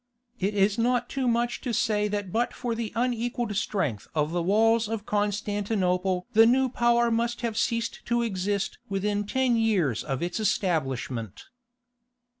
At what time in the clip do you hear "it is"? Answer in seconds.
0.39-0.79